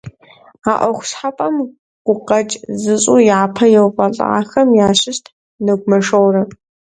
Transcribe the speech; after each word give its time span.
А 0.71 0.73
ӏуэху 0.79 1.05
щхьэпэм 1.09 1.55
гукъэкӏ 2.05 2.53
зыщӏу 2.81 3.23
япэ 3.41 3.65
еувэлӏахэм 3.79 4.69
ящыщт 4.87 5.25
Нэгумэ 5.65 5.99
Шорэ. 6.07 6.43